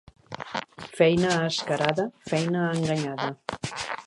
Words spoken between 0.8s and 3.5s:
Feina a escarada, feina enganyada.